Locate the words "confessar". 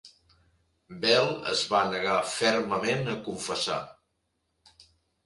3.29-3.79